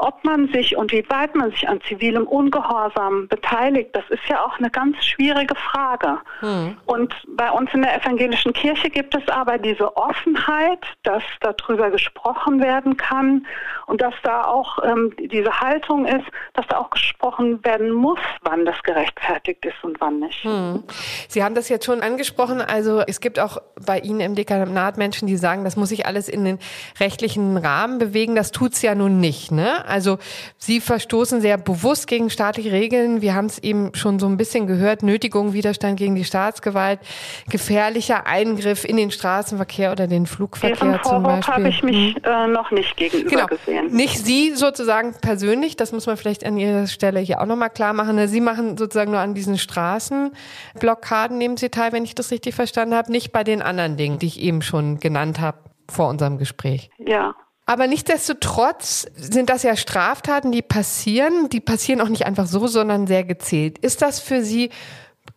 [0.00, 4.44] ob man sich und wie weit man sich an zivilem Ungehorsam beteiligt, das ist ja
[4.44, 6.18] auch eine ganz schwierige Frage.
[6.40, 6.76] Mhm.
[6.86, 12.60] Und bei uns in der evangelischen Kirche gibt es aber diese Offenheit, dass darüber gesprochen
[12.60, 13.46] werden kann
[13.86, 18.64] und dass da auch ähm, diese Haltung ist, dass da auch gesprochen werden muss, wann
[18.64, 20.44] das gerechtfertigt ist und wann nicht.
[20.44, 20.84] Mhm.
[21.28, 25.26] Sie haben das jetzt schon angesprochen, also es gibt auch bei Ihnen im Dekanat Menschen,
[25.26, 26.58] die sagen, das muss sich alles in den
[26.98, 28.34] rechtlichen Rahmen bewegen.
[28.34, 29.84] Das tut's ja nun nicht, ne?
[29.90, 30.18] Also
[30.58, 33.20] Sie verstoßen sehr bewusst gegen staatliche Regeln.
[33.20, 35.02] Wir haben es eben schon so ein bisschen gehört.
[35.02, 37.00] Nötigung, Widerstand gegen die Staatsgewalt,
[37.48, 41.54] gefährlicher Eingriff in den Straßenverkehr oder den Flugverkehr Diesen zum Beispiel.
[41.54, 42.22] habe ich mich hm.
[42.24, 43.46] äh, noch nicht gegenüber genau.
[43.46, 43.88] gesehen.
[43.92, 47.92] Nicht Sie sozusagen persönlich, das muss man vielleicht an Ihrer Stelle hier auch nochmal klar
[47.92, 48.26] machen.
[48.28, 52.94] Sie machen sozusagen nur an diesen Straßenblockaden, nehmen Sie teil, wenn ich das richtig verstanden
[52.94, 55.58] habe, nicht bei den anderen Dingen, die ich eben schon genannt habe
[55.90, 56.90] vor unserem Gespräch.
[56.98, 57.34] Ja,
[57.70, 61.48] aber nichtsdestotrotz sind das ja Straftaten, die passieren.
[61.50, 63.78] Die passieren auch nicht einfach so, sondern sehr gezählt.
[63.78, 64.70] Ist das für Sie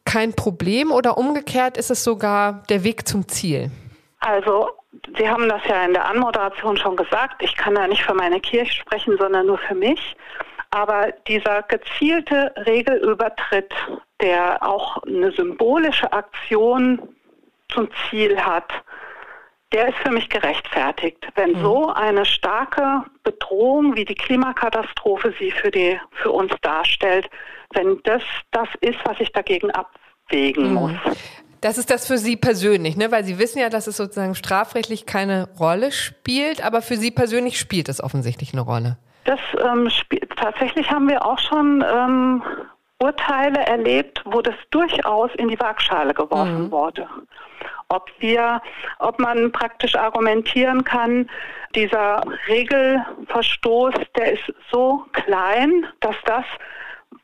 [0.03, 3.69] kein Problem oder umgekehrt ist es sogar der Weg zum Ziel?
[4.19, 4.71] Also
[5.15, 7.43] Sie haben das ja in der Anmoderation schon gesagt.
[7.43, 10.15] Ich kann da nicht für meine Kirche sprechen, sondern nur für mich.
[10.71, 13.71] Aber dieser gezielte Regelübertritt,
[14.21, 16.99] der auch eine symbolische Aktion
[17.69, 18.73] zum Ziel hat,
[19.73, 21.27] der ist für mich gerechtfertigt.
[21.35, 21.61] Wenn mhm.
[21.61, 27.29] so eine starke Bedrohung wie die Klimakatastrophe sie für, die, für uns darstellt,
[27.73, 30.73] wenn das das ist, was ich dagegen abwägen mhm.
[30.73, 30.91] muss.
[31.61, 33.09] Das ist das für Sie persönlich, ne?
[33.11, 37.57] Weil Sie wissen ja, dass es sozusagen strafrechtlich keine Rolle spielt, aber für Sie persönlich
[37.57, 38.97] spielt es offensichtlich eine Rolle.
[39.23, 39.89] Das ähm,
[40.35, 42.43] tatsächlich haben wir auch schon ähm,
[42.99, 46.71] Urteile erlebt, wo das durchaus in die Waagschale geworfen mhm.
[46.71, 47.07] wurde
[47.93, 48.61] ob wir,
[48.99, 51.29] ob man praktisch argumentieren kann,
[51.75, 56.45] dieser Regelverstoß, der ist so klein, dass das,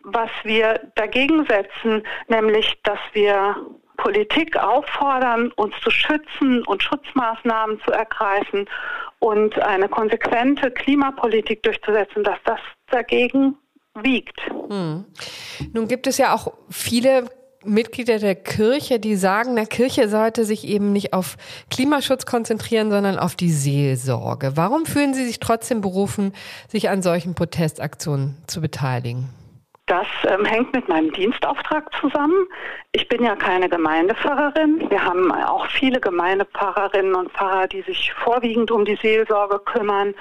[0.03, 3.55] was wir dagegen setzen, nämlich, dass wir
[3.97, 8.69] Politik auffordern, uns zu schützen und Schutzmaßnahmen zu ergreifen
[9.19, 13.58] und eine konsequente Klimapolitik durchzusetzen, dass das dagegen
[14.01, 14.39] wiegt.
[14.69, 15.05] Hm.
[15.73, 17.25] Nun gibt es ja auch viele
[17.65, 21.36] Mitglieder der Kirche, die sagen, der Kirche sollte sich eben nicht auf
[21.69, 24.54] Klimaschutz konzentrieren, sondern auf die Seelsorge.
[24.56, 26.34] Warum fühlen Sie sich trotzdem berufen,
[26.69, 29.28] sich an solchen Protestaktionen zu beteiligen?
[29.89, 32.45] Das ähm, hängt mit meinem Dienstauftrag zusammen.
[32.91, 34.88] Ich bin ja keine Gemeindepfarrerin.
[34.88, 40.13] Wir haben auch viele Gemeindepfarrerinnen und Pfarrer, die sich vorwiegend um die Seelsorge kümmern.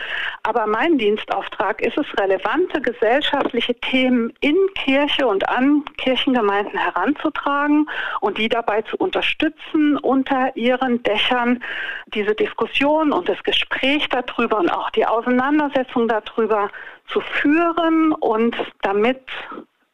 [0.42, 7.90] Aber mein Dienstauftrag ist es, relevante gesellschaftliche Themen in Kirche und an Kirchengemeinden heranzutragen
[8.22, 11.62] und die dabei zu unterstützen, unter ihren Dächern
[12.06, 16.70] diese Diskussion und das Gespräch darüber und auch die Auseinandersetzung darüber
[17.12, 19.20] zu führen und damit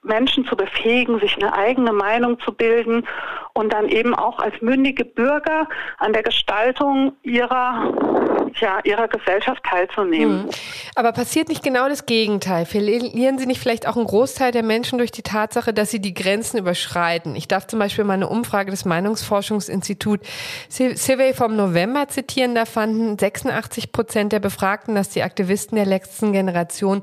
[0.04, 3.06] Menschen zu befähigen, sich eine eigene Meinung zu bilden
[3.54, 5.66] und dann eben auch als mündige Bürger
[5.98, 10.44] an der Gestaltung ihrer, ja, ihrer Gesellschaft teilzunehmen.
[10.44, 10.50] Mhm.
[10.94, 12.66] Aber passiert nicht genau das Gegenteil?
[12.66, 16.14] Verlieren Sie nicht vielleicht auch einen Großteil der Menschen durch die Tatsache, dass sie die
[16.14, 17.36] Grenzen überschreiten?
[17.36, 20.28] Ich darf zum Beispiel mal eine Umfrage des Meinungsforschungsinstituts
[20.68, 22.54] Survey vom November zitieren.
[22.54, 27.02] Da fanden 86 Prozent der Befragten, dass die Aktivisten der letzten Generation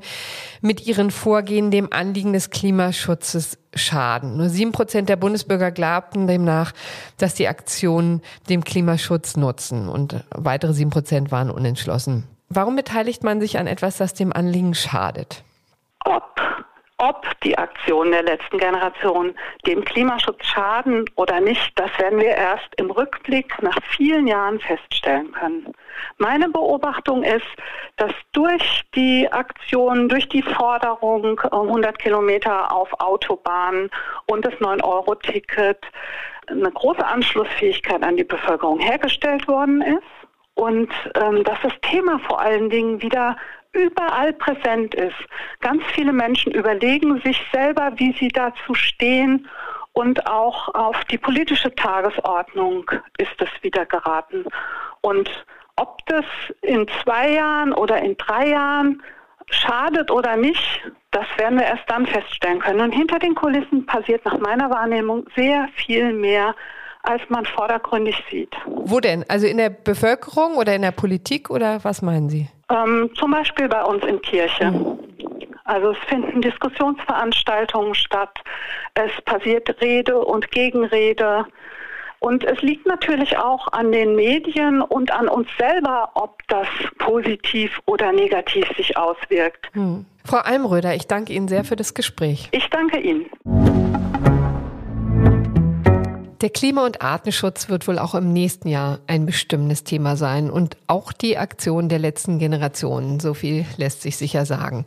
[0.60, 4.36] mit ihren Vorgehen dem Anliegen des Klimaschutzes schaden.
[4.36, 6.72] Nur sieben Prozent der Bundesbürger glaubten demnach,
[7.18, 12.24] dass die Aktionen dem Klimaschutz nutzen und weitere sieben Prozent waren unentschlossen.
[12.48, 15.42] Warum beteiligt man sich an etwas, das dem Anliegen schadet?
[16.04, 16.32] Ob
[17.02, 19.34] ob die Aktionen der letzten Generation
[19.66, 25.32] dem Klimaschutz schaden oder nicht, das werden wir erst im Rückblick nach vielen Jahren feststellen
[25.32, 25.74] können.
[26.18, 27.46] Meine Beobachtung ist,
[27.96, 33.90] dass durch die Aktion, durch die Forderung 100 Kilometer auf Autobahnen
[34.26, 35.78] und das 9-Euro-Ticket
[36.46, 40.02] eine große Anschlussfähigkeit an die Bevölkerung hergestellt worden ist
[40.54, 43.36] und ähm, dass das Thema vor allen Dingen wieder
[43.72, 45.16] überall präsent ist.
[45.60, 49.48] Ganz viele Menschen überlegen sich selber, wie sie dazu stehen
[49.92, 54.44] und auch auf die politische Tagesordnung ist es wieder geraten.
[55.02, 55.28] Und
[55.82, 56.24] ob das
[56.60, 59.02] in zwei Jahren oder in drei Jahren
[59.50, 60.62] schadet oder nicht,
[61.10, 62.80] das werden wir erst dann feststellen können.
[62.80, 66.54] Und hinter den Kulissen passiert nach meiner Wahrnehmung sehr viel mehr,
[67.02, 68.54] als man vordergründig sieht.
[68.64, 69.24] Wo denn?
[69.28, 72.48] Also in der Bevölkerung oder in der Politik oder was meinen Sie?
[72.70, 74.70] Ähm, zum Beispiel bei uns in Kirche.
[74.70, 74.98] Mhm.
[75.64, 78.38] Also es finden Diskussionsveranstaltungen statt,
[78.94, 81.46] es passiert Rede und Gegenrede.
[82.22, 86.68] Und es liegt natürlich auch an den Medien und an uns selber, ob das
[86.98, 89.68] positiv oder negativ sich auswirkt.
[89.72, 90.06] Hm.
[90.24, 92.48] Frau Almröder, ich danke Ihnen sehr für das Gespräch.
[92.52, 93.26] Ich danke Ihnen.
[96.42, 100.76] Der Klima- und Artenschutz wird wohl auch im nächsten Jahr ein bestimmendes Thema sein und
[100.88, 103.20] auch die Aktion der letzten Generationen.
[103.20, 104.84] So viel lässt sich sicher sagen.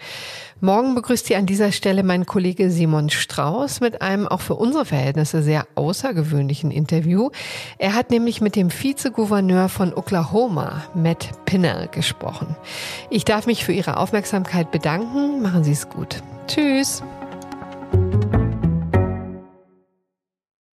[0.60, 4.84] Morgen begrüßt Sie an dieser Stelle mein Kollege Simon Strauß mit einem auch für unsere
[4.84, 7.30] Verhältnisse sehr außergewöhnlichen Interview.
[7.78, 12.58] Er hat nämlich mit dem Vizegouverneur von Oklahoma, Matt Pinner, gesprochen.
[13.10, 15.42] Ich darf mich für Ihre Aufmerksamkeit bedanken.
[15.42, 16.22] Machen Sie es gut.
[16.48, 17.02] Tschüss.